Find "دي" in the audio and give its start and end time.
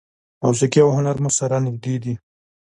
2.03-2.13